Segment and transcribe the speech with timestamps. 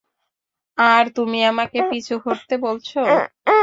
[0.77, 2.99] আর তুমি আমাকে পিছু হটতে বলছো।